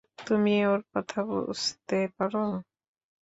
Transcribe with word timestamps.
তুমি 0.19 0.53
ওর 0.65 0.81
কথা 0.91 1.19
বুঝতে 1.29 1.97
পার? 2.15 2.31